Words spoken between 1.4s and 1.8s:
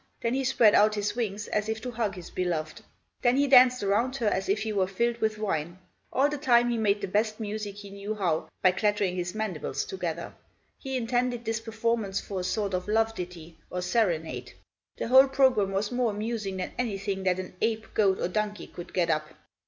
as if